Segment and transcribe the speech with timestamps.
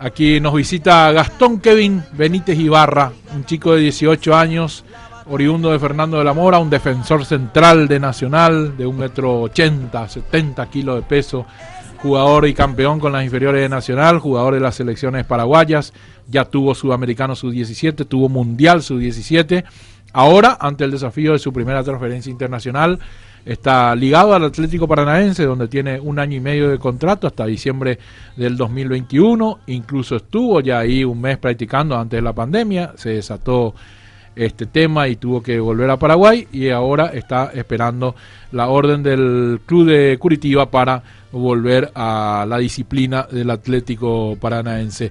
[0.00, 4.84] Aquí nos visita Gastón Kevin Benítez Ibarra, un chico de 18 años,
[5.26, 10.08] oriundo de Fernando de la Mora, un defensor central de Nacional de un metro ochenta,
[10.08, 11.46] 70 kilos de peso,
[12.00, 15.92] jugador y campeón con las inferiores de Nacional, jugador de las selecciones paraguayas,
[16.28, 19.64] ya tuvo Sudamericano Sub-17, tuvo Mundial Sub-17,
[20.12, 23.00] ahora ante el desafío de su primera transferencia internacional,
[23.44, 27.98] está ligado al Atlético Paranaense, donde tiene un año y medio de contrato hasta diciembre
[28.36, 33.74] del 2021, incluso estuvo ya ahí un mes practicando antes de la pandemia, se desató
[34.36, 38.14] este tema y tuvo que volver a Paraguay y ahora está esperando
[38.52, 45.10] la orden del club de Curitiba para volver a la disciplina del Atlético Paranaense.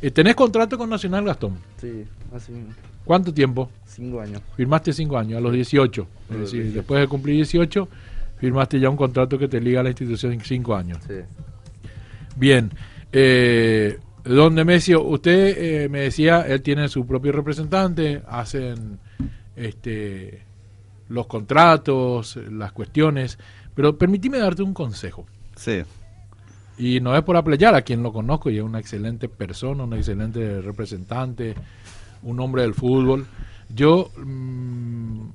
[0.00, 1.58] Eh, ¿Tenés contrato con Nacional Gastón?
[1.80, 2.72] Sí, así mismo.
[3.08, 3.70] ¿Cuánto tiempo?
[3.86, 4.42] Cinco años.
[4.54, 6.06] Firmaste cinco años, a los 18.
[6.28, 6.76] Es decir, 18.
[6.76, 7.88] después de cumplir 18,
[8.36, 10.98] firmaste ya un contrato que te liga a la institución en cinco años.
[11.08, 11.14] Sí.
[12.36, 12.70] Bien.
[13.10, 18.98] Eh, don Nemesio, usted eh, me decía, él tiene su propio representante, hacen
[19.56, 20.42] este,
[21.08, 23.38] los contratos, las cuestiones,
[23.74, 25.24] pero permitime darte un consejo.
[25.56, 25.80] Sí.
[26.76, 29.94] Y no es por aplayar a quien lo conozco, y es una excelente persona, un
[29.94, 31.54] excelente representante,
[32.22, 33.26] un hombre del fútbol.
[33.74, 35.28] Yo, mm,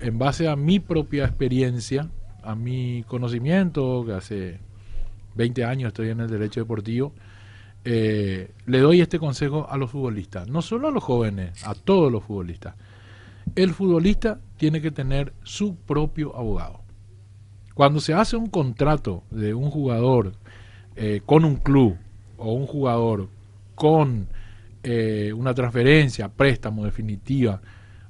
[0.00, 2.08] en base a mi propia experiencia,
[2.42, 4.60] a mi conocimiento, que hace
[5.34, 7.12] 20 años estoy en el derecho deportivo,
[7.84, 12.10] eh, le doy este consejo a los futbolistas, no solo a los jóvenes, a todos
[12.10, 12.74] los futbolistas.
[13.54, 16.80] El futbolista tiene que tener su propio abogado.
[17.74, 20.32] Cuando se hace un contrato de un jugador
[20.96, 21.96] eh, con un club
[22.38, 23.28] o un jugador
[23.74, 24.28] con
[24.88, 27.60] eh, una transferencia, préstamo definitiva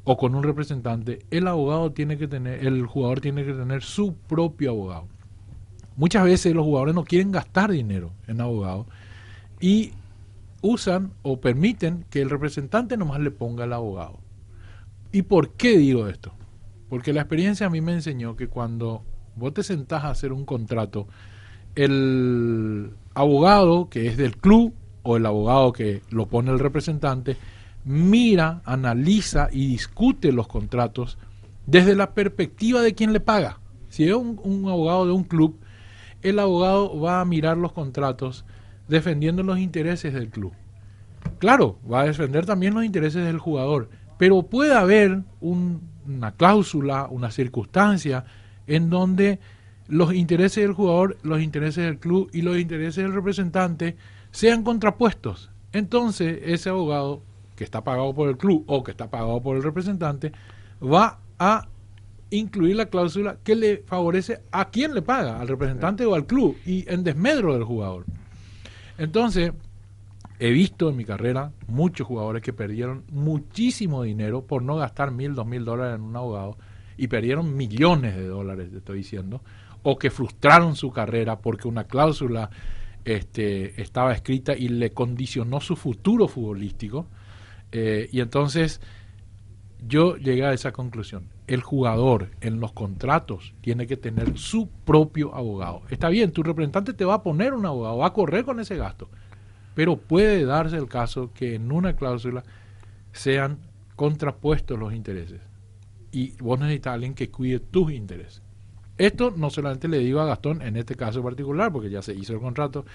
[0.05, 4.15] o con un representante, el abogado tiene que tener, el jugador tiene que tener su
[4.15, 5.09] propio abogado.
[5.97, 8.87] Muchas veces los jugadores no quieren gastar dinero en abogados
[9.59, 9.93] y
[10.61, 14.19] usan o permiten que el representante nomás le ponga el abogado.
[15.13, 16.35] ¿Y por qué digo esto?
[16.91, 19.03] Porque la experiencia a mí me enseñó que cuando
[19.35, 21.09] vos te sentás a hacer un contrato,
[21.75, 24.75] el abogado que es del club
[25.07, 27.37] o el abogado que lo pone el representante,
[27.85, 31.17] mira, analiza y discute los contratos
[31.67, 33.61] desde la perspectiva de quien le paga.
[33.89, 35.59] Si es un, abogado de un club,
[36.23, 38.45] el abogado va a mirar los contratos
[38.89, 40.53] defendiendo los intereses del club.
[41.39, 43.89] Claro, va a defender también los intereses del jugador,
[44.19, 48.25] pero puede haber un- una cláusula, una circunstancia
[48.67, 49.39] en donde
[49.89, 53.97] los intereses del jugador, los intereses del club y los intereses del representante
[54.37, 55.49] sean contrapuestos.
[55.73, 57.23] Entonces, ese abogado
[57.57, 60.31] que está pagado por el club o que está pagado por el representante
[60.83, 61.67] va a
[62.29, 66.55] incluir la cláusula que le favorece a quien le paga, al representante o al club,
[66.67, 68.05] y en desmedro del jugador.
[68.99, 69.53] Entonces,
[70.39, 75.35] he visto en mi carrera muchos jugadores que perdieron muchísimo dinero por no gastar mil,
[75.35, 76.59] dos mil dólares en un abogado
[76.99, 79.41] y perdieron millones de dólares, te estoy diciendo,
[79.83, 82.51] o que frustraron su carrera porque una cláusula
[83.07, 87.07] este, estaba escrita y le condicionó su futuro futbolístico.
[87.71, 88.81] Eh, y entonces
[89.87, 91.29] yo llegué a esa conclusión.
[91.47, 95.83] El jugador en los contratos tiene que tener su propio abogado.
[95.89, 98.77] Está bien, tu representante te va a poner un abogado, va a correr con ese
[98.77, 99.09] gasto.
[99.75, 102.43] Pero puede darse el caso que en una cláusula
[103.13, 103.59] sean
[103.95, 105.41] contrapuestos los intereses.
[106.11, 108.43] Y vos necesitas a alguien que cuide tus intereses.
[108.99, 112.33] Esto no solamente le digo a Gastón en este caso particular, porque ya se hizo
[112.33, 112.87] el contrato,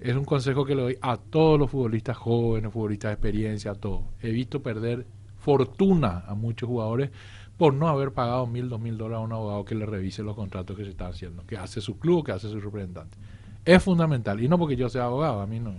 [0.00, 3.74] es un consejo que le doy a todos los futbolistas jóvenes, futbolistas de experiencia, a
[3.74, 4.02] todos.
[4.20, 5.06] He visto perder
[5.38, 7.10] fortuna a muchos jugadores
[7.56, 10.34] por no haber pagado mil, dos mil dólares a un abogado que le revise los
[10.34, 13.16] contratos que se están haciendo, que hace su club, que hace su representante.
[13.64, 14.42] Es fundamental.
[14.42, 15.72] Y no porque yo sea abogado, a mí no,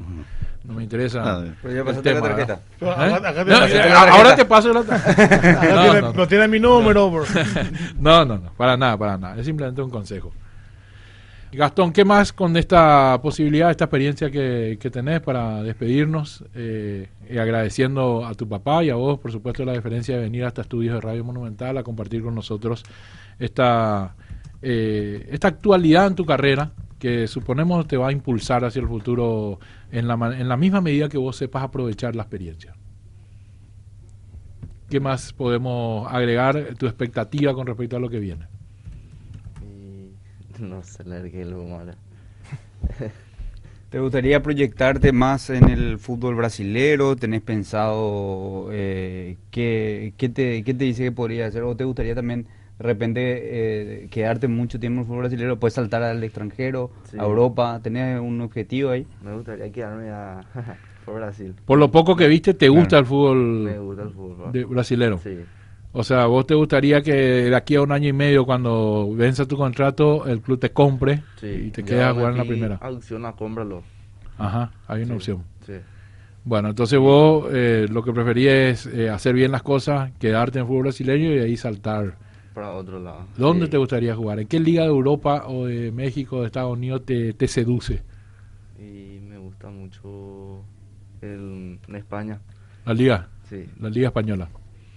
[0.63, 1.21] no me interesa.
[1.23, 1.43] Ah.
[1.61, 2.59] Pero ya el pasaste la tarjeta.
[2.81, 2.91] ¿no?
[2.91, 3.13] Acá- ¿Eh?
[3.13, 5.51] acá No, tiene- eh, ahora te paso la tarjeta.
[5.75, 7.11] No, tiene- no, no tiene mi número.
[7.99, 9.37] no, no, no, para nada, para nada.
[9.39, 10.33] Es simplemente un consejo.
[11.51, 16.43] Gastón, ¿qué más con esta posibilidad, esta experiencia que, que tenés para despedirnos?
[16.53, 20.43] Eh, y agradeciendo a tu papá y a vos, por supuesto, la diferencia de venir
[20.43, 22.83] hasta estudios de Radio Monumental a compartir con nosotros
[23.39, 24.15] esta,
[24.61, 26.71] eh, esta actualidad en tu carrera
[27.05, 29.59] que suponemos te va a impulsar hacia el futuro
[29.91, 32.73] en la, en la misma medida que vos sepas aprovechar la experiencia.
[34.89, 36.73] ¿Qué más podemos agregar?
[36.79, 38.47] Tu expectativa con respecto a lo que viene.
[40.59, 41.91] No sé, largué lo malo.
[43.89, 47.17] ¿Te gustaría proyectarte más en el fútbol brasilero?
[47.17, 51.63] ¿Tenés pensado eh, qué, qué te, qué te dice que podría hacer?
[51.63, 53.21] ¿O te gustaría también de repente
[54.03, 55.59] eh, quedarte mucho tiempo en el fútbol brasilero?
[55.59, 57.17] ¿Puedes saltar al extranjero, Sí.
[57.19, 57.79] a Europa?
[57.81, 59.07] ¿Tenés un objetivo ahí?
[59.23, 60.41] Me gustaría quedarme a
[61.05, 61.53] Por Brasil.
[61.65, 64.51] Por lo poco que viste, ¿te gusta el fútbol Me gusta el fútbol.
[64.51, 65.19] de- brasilero?
[65.19, 65.37] Sí.
[65.97, 69.45] O sea, ¿vos te gustaría que de aquí a un año y medio, cuando venza
[69.45, 71.65] tu contrato, el club te compre sí.
[71.67, 72.79] y te quedes a jugar en la primera?
[72.81, 73.81] Opción a cómpralo.
[74.37, 75.43] Ajá, hay una Sí, opción.
[75.65, 75.73] Sí.
[76.43, 80.63] Bueno, entonces vos eh, lo que preferías es eh, hacer bien las cosas, quedarte en
[80.63, 82.15] el fútbol brasileño y ahí saltar.
[82.55, 83.25] Para otro lado.
[83.37, 83.71] ¿Dónde Sí.
[83.71, 84.39] te gustaría jugar?
[84.39, 88.01] ¿En qué liga de Europa o de México o de Estados Unidos te, te seduce?
[88.79, 90.63] Y me gusta mucho
[91.21, 92.39] el, en España.
[92.85, 94.47] La liga, Sí, la liga española.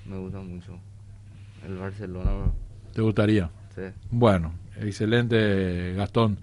[0.07, 0.79] me gusta mucho.
[1.67, 2.31] El Barcelona.
[2.95, 3.51] ¿Te gustaría?
[3.75, 3.83] Sí.
[4.11, 6.39] Bueno, excelente Gastón.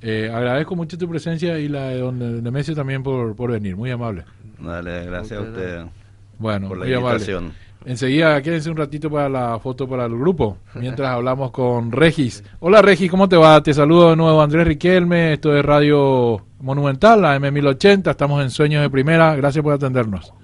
[0.00, 3.90] Eh, agradezco mucho tu presencia y la de don Nemesio también por, por venir, muy
[3.90, 4.24] amable.
[4.60, 5.92] Dale, gracias a Usted, usted
[6.38, 7.52] Bueno, por la invitación.
[7.84, 12.44] Enseguida, quédense un ratito para la foto para el grupo, mientras hablamos con Regis.
[12.60, 13.62] Hola Regis, ¿cómo te va?
[13.62, 18.82] Te saludo de nuevo Andrés Riquelme, esto es Radio Monumental, la M1080, estamos en Sueños
[18.82, 20.34] de Primera, gracias por atendernos.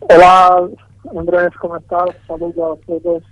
[0.00, 0.68] Hola
[1.16, 2.04] Andrés, ¿cómo estás?
[2.26, 3.22] Saludos a todos.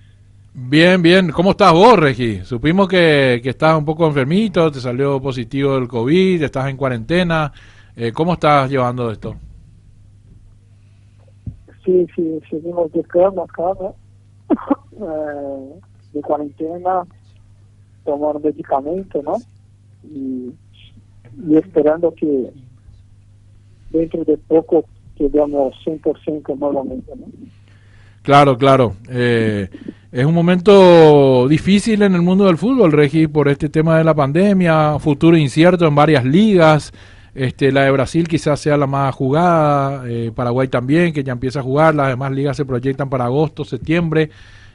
[0.54, 2.46] Bien, bien, ¿cómo estás vos Regis?
[2.46, 7.52] Supimos que, que estás un poco enfermito, te salió positivo el COVID, estás en cuarentena,
[7.96, 9.36] Eh, ¿cómo estás llevando esto?
[11.84, 13.44] Sí, sí, seguimos de cama.
[14.94, 15.80] Eh,
[16.12, 17.02] de cuarentena,
[18.04, 19.36] tomando medicamento, ¿no?
[20.04, 20.52] Y,
[21.48, 22.52] y esperando que
[23.90, 24.84] dentro de poco
[25.16, 27.26] quedemos 100% nuevamente, ¿no?
[28.22, 28.94] Claro, claro.
[29.08, 29.68] Eh,
[30.12, 34.14] es un momento difícil en el mundo del fútbol, Regi, por este tema de la
[34.14, 36.92] pandemia, futuro incierto en varias ligas.
[37.34, 41.60] Este, la de Brasil quizás sea la más jugada, eh, Paraguay también, que ya empieza
[41.60, 44.30] a jugar, las demás ligas se proyectan para agosto, septiembre.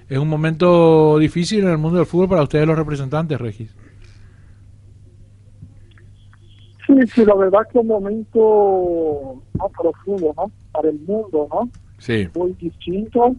[0.09, 3.75] Es un momento difícil en el mundo del fútbol para ustedes los representantes, Regis.
[6.87, 9.43] Sí, sí, la verdad que un momento
[9.77, 10.49] profundo, ¿no?
[10.71, 11.69] Para el mundo, ¿no?
[11.97, 13.35] Sí, muy distinto.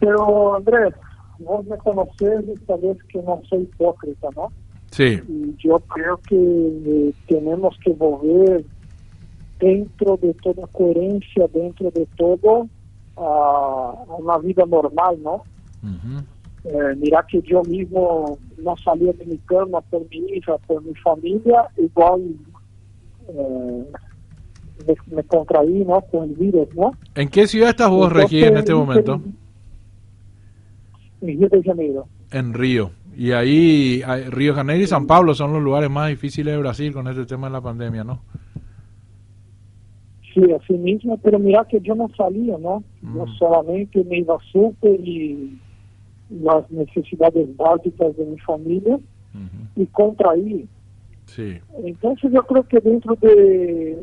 [0.00, 0.94] Pero Andrés,
[1.38, 4.50] vos me conocés y sabés que no soy hipócrita, ¿no?
[4.98, 8.64] Sí, Y yo creo que eh, tenemos que volver
[9.60, 12.68] dentro de toda coherencia, dentro de todo,
[13.16, 15.42] a, a una vida normal, ¿no?
[16.64, 20.94] Eh, mira que yo mismo no salía de mi cama por mi hija, por mi
[20.96, 22.20] familia, igual
[23.28, 23.84] eh,
[24.86, 26.00] me, me contraí, ¿no?
[26.10, 26.92] Con el virus, ¿no?
[27.14, 29.20] ¿En qué ciudad estás vos, Regis, en este Entonces, momento?
[31.20, 32.06] En Río de Janeiro.
[32.32, 32.90] En Río.
[33.18, 34.00] Y ahí,
[34.30, 37.48] Río Janeiro y San Pablo son los lugares más difíciles de Brasil con este tema
[37.48, 38.20] de la pandemia, ¿no?
[40.32, 42.84] Sí, así mismo, pero mira que yo no salía, ¿no?
[43.02, 43.36] Yo Mm.
[43.36, 45.58] solamente me iba súper y
[46.30, 50.68] las necesidades básicas de mi familia Ujú, y contraí.
[51.26, 51.58] Sí.
[51.84, 53.98] Entonces yo creo que dentro de,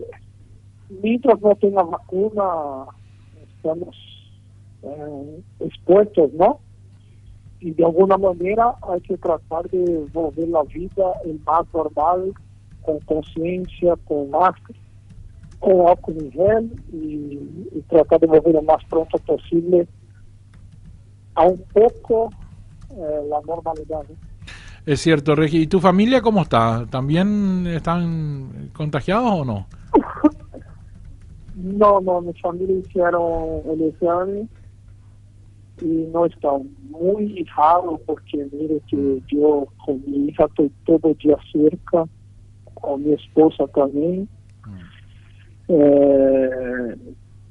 [1.02, 2.86] mientras no tenga vacuna,
[3.58, 3.96] estamos
[4.84, 6.60] eh, expuestos, ¿no?
[7.60, 12.34] Y de alguna manera hay que tratar de volver la vida el más normal,
[12.82, 14.80] con conciencia, con máscara,
[15.60, 17.40] con álcool en gel y,
[17.72, 19.88] y tratar de volver lo más pronto posible
[21.36, 22.30] a un poco
[22.92, 24.04] eh, la normalidad.
[24.10, 24.16] ¿no?
[24.86, 25.64] Es cierto, Regi.
[25.64, 26.86] ¿Y tu familia cómo está?
[26.90, 29.68] ¿También están contagiados o no?
[31.58, 34.50] No, no, mi familia hicieron el examen
[35.82, 36.50] y no está
[36.90, 42.06] muy raro porque mire que yo con mi hija estoy todo el día cerca,
[42.76, 44.28] con mi esposa también.
[45.68, 46.96] Eh,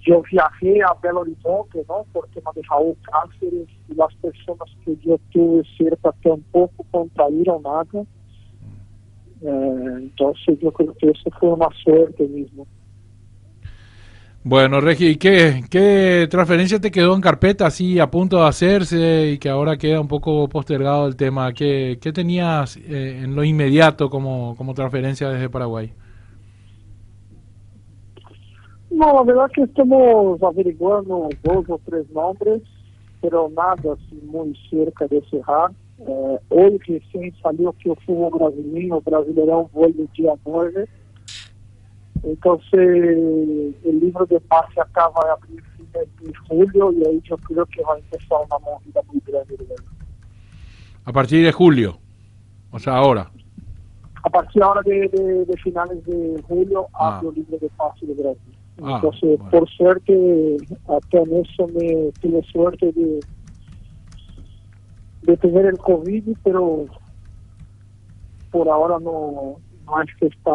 [0.07, 2.05] yo viajé a Belo Horizonte, ¿no?
[2.13, 8.05] Por tema de Raúl Cáceres y las personas que yo tuve cerca tampoco contraíram nada.
[9.43, 12.67] Eh, entonces yo creo que eso fue una suerte mismo.
[14.47, 19.39] Bueno, Regi, ¿y qué, transferencia te quedó en carpeta así a punto de hacerse y
[19.39, 21.55] que ahora queda un poco postergado el tema?
[21.55, 25.91] ¿Qué, tenías eh, en lo inmediato como, transferencia desde Paraguay?
[28.91, 32.61] No, la verdad que estamos averiguando dos o tres nombres,
[33.23, 35.71] pero nada así muy cerca de cerrar.
[36.01, 40.87] Eh, hoy recién salió que o fútbol brasileño, Brasileirão vuelve el día 9.
[42.25, 42.73] Entonces,
[43.85, 47.83] el libro de pase acaba a abrir fines de julio y ahí yo creo que
[47.83, 49.57] va a empezar una movida muy grande.
[51.05, 51.99] A partir de julio,
[52.71, 53.31] o sea, ahora.
[54.23, 57.19] A partir ahora de, de, de finales de julio Ah.
[57.19, 58.57] abre el libro de pase de Brasil.
[58.83, 59.51] Ah, Entonces, bueno.
[59.51, 60.57] por suerte,
[60.89, 63.21] hasta en eso me tuve suerte de,
[65.23, 66.87] de tener el COVID, pero
[68.51, 70.51] por ahora no, no es que está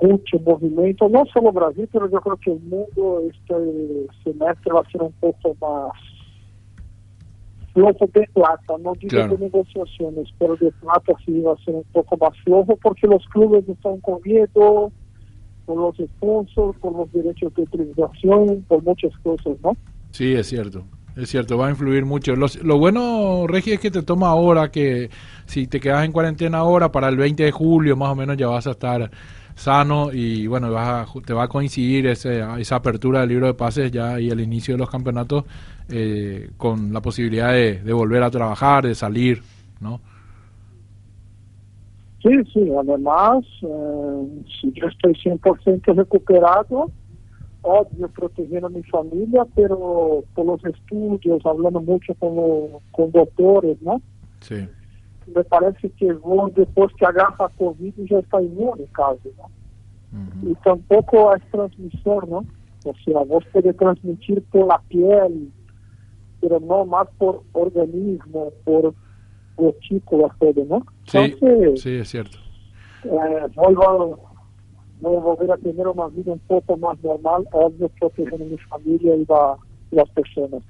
[0.00, 3.54] mucho movimiento, no solo Brasil, pero yo creo que el mundo este
[4.24, 5.92] semestre va a ser un poco más
[7.72, 9.36] flojo de plata, no digo Claro.
[9.36, 13.24] de negociaciones, pero de plata sí va a ser un poco más flojo porque los
[13.28, 14.92] clubes están corriendo
[15.64, 19.76] por los sponsors, por los derechos de utilización, por muchas cosas, ¿no?
[20.10, 20.84] Sí, es cierto.
[21.16, 22.34] Es cierto, va a influir mucho.
[22.36, 25.10] Los- lo bueno, Regi, es que te toma ahora que
[25.44, 28.48] si te quedas en cuarentena ahora, para el 20 de julio más o menos ya
[28.48, 29.10] vas a estar
[29.54, 33.46] sano y bueno, vas a ju- te va a coincidir ese- esa apertura del libro
[33.46, 35.44] de pases ya y el inicio de los campeonatos
[35.88, 39.42] eh, con la posibilidad de, de volver a trabajar, de salir,
[39.80, 40.00] ¿no?
[42.22, 46.92] Sí, sí, además, eh, si yo estoy 100% recuperado,
[47.62, 53.80] obvio, protegiendo a mi familia, pero por los estudios, hablando mucho con, lo- con doctores,
[53.82, 54.02] ¿no?
[54.40, 54.68] Sí,
[55.26, 59.44] Me parece que vos, después que agarra COVID, ya está inmune casi, ¿no?
[60.18, 60.50] Ujú.
[60.50, 62.44] Y tampoco es transmisor, ¿no?
[62.84, 65.52] O sea, vos puedes transmitir por la piel,
[66.40, 68.94] pero no más por organismo, por
[69.56, 70.82] gotículas, todo, ¿no?
[71.06, 72.38] sí, Entonces, sí, es cierto.
[73.04, 74.18] eh, vuelvo,
[75.00, 78.58] voy a volver a tener una vida un poco más normal, obvio, protegiendo a mi
[78.58, 79.56] familia y la-
[79.92, 80.62] las personas.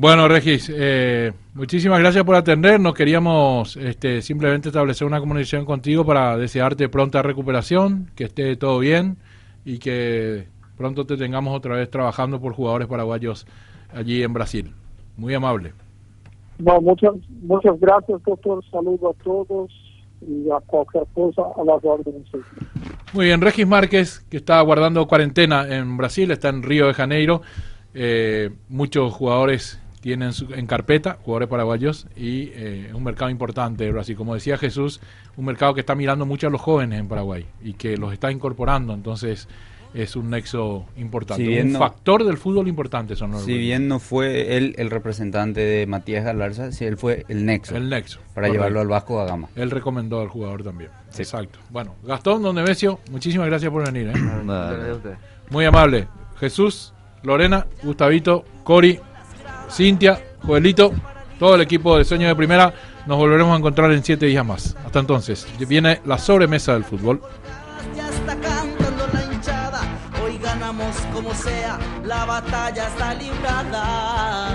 [0.00, 2.94] Bueno, Regis, eh, muchísimas gracias por atendernos.
[2.94, 9.16] Queríamos este, simplemente establecer una comunicación contigo para desearte pronta recuperación, que esté todo bien
[9.64, 13.44] y que pronto te tengamos otra vez trabajando por jugadores paraguayos
[13.92, 14.72] allí en Brasil.
[15.16, 15.72] Muy amable.
[16.60, 18.64] No, muchas, muchas gracias, doctor.
[18.70, 19.72] Saludo a todos
[20.20, 22.22] y a cualquier cosa a las órdenes.
[23.12, 27.42] Muy bien, Regis Márquez, que está guardando cuarentena en Brasil, está en Río de Janeiro.
[27.94, 33.90] Eh, muchos jugadores tienen su- en carpeta, jugadores paraguayos, y eh, es un mercado importante
[33.92, 34.16] Brasil.
[34.16, 35.00] Como decía Jesús,
[35.36, 38.32] un mercado que está mirando mucho a los jóvenes en Paraguay y que los está
[38.32, 38.94] incorporando.
[38.94, 39.48] Entonces,
[39.94, 41.44] es un nexo importante.
[41.44, 44.90] Si un no- factor del fútbol importante son los Si bien no fue él el
[44.90, 48.18] representante de Matías Galarza, sí él fue el nexo El nexo.
[48.34, 48.52] para correcto.
[48.54, 49.48] llevarlo al Vasco da Gama.
[49.56, 50.90] Él recomendó al jugador también.
[51.10, 51.22] Sí.
[51.22, 51.58] Exacto.
[51.70, 54.08] Bueno, Gastón Don Nemesio, muchísimas gracias por venir.
[54.08, 54.20] ¿eh?
[54.48, 55.16] A.
[55.50, 56.06] Muy amable.
[56.38, 59.00] Jesús, Lorena, Gustavito, Cori,
[59.70, 60.92] Cintia, Joelito,
[61.38, 62.74] todo el equipo de Sueño de Primera.
[63.06, 64.76] Nos volveremos a encontrar en siete días más.
[64.84, 67.22] Hasta entonces, viene la sobremesa del fútbol.
[67.96, 69.80] Ya está cantando la hinchada,
[70.22, 74.48] hoy ganamos como sea, la batalla está librada.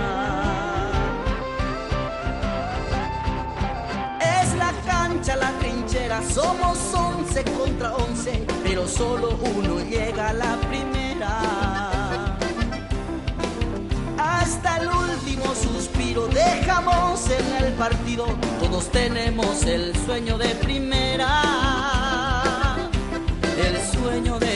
[4.42, 10.56] Es la cancha, la trinchera, somos 11 contra 11, pero solo uno llega a la
[10.70, 11.73] primera.
[14.44, 16.28] Hasta el último suspiro.
[16.28, 18.26] Dejamos en el partido,
[18.60, 21.30] todos tenemos el sueño de primera,
[23.58, 24.53] el sueño de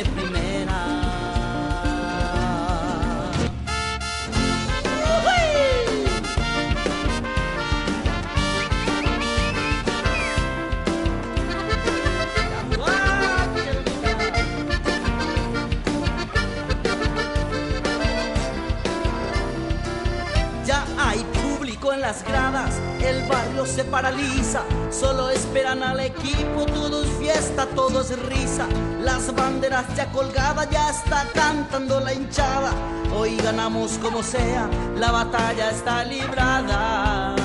[22.07, 28.17] las gradas, el barrio se paraliza, solo esperan al equipo, todo es fiesta, todo es
[28.29, 28.65] risa.
[29.01, 32.71] Las banderas ya colgadas, ya está cantando la hinchada.
[33.13, 37.35] Hoy ganamos como sea, la batalla está librada.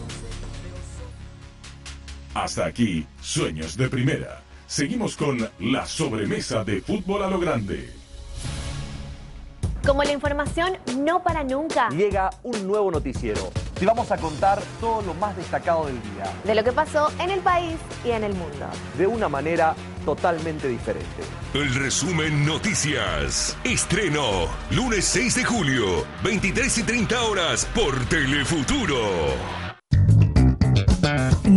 [2.33, 4.41] Hasta aquí, Sueños de Primera.
[4.67, 8.02] Seguimos con la sobremesa de fútbol a lo grande.
[9.85, 11.89] Como la información no para nunca.
[11.89, 13.41] llega un nuevo noticiero.
[13.77, 17.29] Te vamos a contar todo lo más destacado del día, De lo que pasó en
[17.31, 17.75] el país
[18.05, 18.65] y en el mundo.
[18.97, 19.75] de una manera
[20.05, 21.23] totalmente diferente.
[21.53, 23.57] El resumen Noticias.
[23.63, 24.47] Estreno.
[24.71, 28.97] Lunes 6 de julio, 23 y 30 horas por Telefuturo.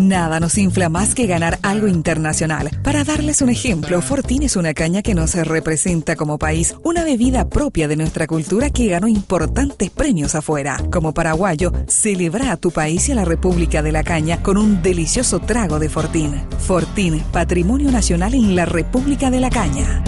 [0.07, 2.71] Nada nos infla más que ganar algo internacional.
[2.85, 7.49] Para darles un ejemplo, Fortín es una caña que nos representa como país, una bebida
[7.49, 10.81] propia de nuestra cultura que ganó importantes premios afuera.
[10.93, 14.81] Como paraguayo, celebra a tu país y a la República de la Caña con un
[14.81, 16.41] delicioso trago de Fortín.
[16.61, 20.05] Fortín, patrimonio nacional en la República de la Caña.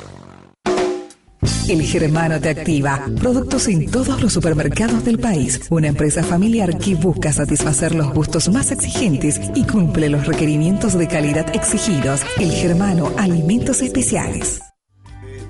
[1.68, 3.04] El Germano te activa.
[3.20, 5.60] Productos en todos los supermercados del país.
[5.70, 11.06] Una empresa familiar que busca satisfacer los gustos más exigentes y cumple los requerimientos de
[11.06, 12.22] calidad exigidos.
[12.38, 14.60] El Germano Alimentos Especiales.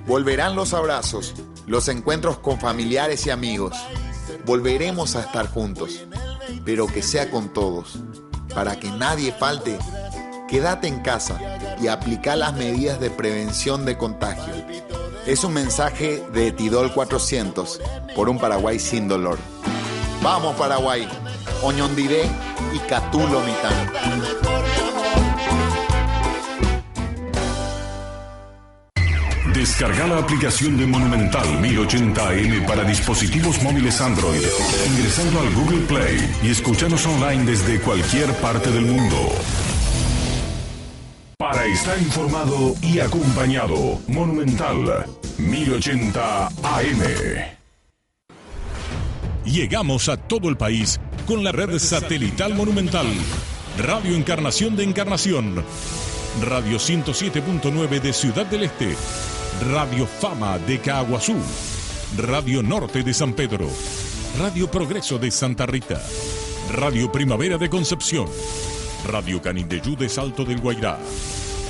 [0.07, 1.33] Volverán los abrazos,
[1.67, 3.77] los encuentros con familiares y amigos.
[4.45, 6.05] Volveremos a estar juntos,
[6.65, 7.99] pero que sea con todos.
[8.53, 9.77] Para que nadie falte,
[10.49, 11.39] quédate en casa
[11.81, 14.53] y aplica las medidas de prevención de contagio.
[15.25, 17.79] Es un mensaje de Tidol 400
[18.15, 19.37] por un Paraguay sin dolor.
[20.23, 21.07] Vamos Paraguay,
[21.61, 22.23] Oñondiré
[22.73, 23.91] y Catulo Mitán.
[29.53, 34.41] Descarga la aplicación de Monumental 1080m para dispositivos móviles Android,
[34.87, 39.17] ingresando al Google Play y escúchanos online desde cualquier parte del mundo.
[41.65, 45.05] Estar informado y acompañado, Monumental
[45.37, 47.01] 1080 AM.
[49.45, 53.05] Llegamos a todo el país con la red satelital Monumental.
[53.77, 55.63] Radio Encarnación de Encarnación.
[56.41, 58.95] Radio 107.9 de Ciudad del Este.
[59.71, 61.35] Radio Fama de Caguazú.
[62.17, 63.69] Radio Norte de San Pedro.
[64.39, 66.01] Radio Progreso de Santa Rita.
[66.71, 68.27] Radio Primavera de Concepción.
[69.05, 70.97] Radio Canindeyú de Salto del Guairá.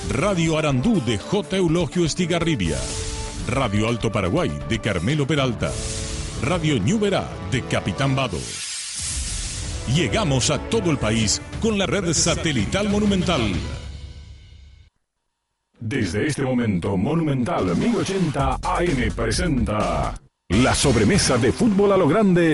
[0.09, 1.57] Radio Arandú de J.
[1.57, 2.77] Eulogio Estigarribia.
[3.47, 5.71] Radio Alto Paraguay de Carmelo Peralta.
[6.41, 8.39] Radio Ñuberá de Capitán Vado.
[9.95, 13.53] Llegamos a todo el país con la red satelital Monumental.
[15.79, 20.15] Desde este momento, Monumental 1080 AM presenta
[20.49, 22.49] la sobremesa de fútbol a lo grande.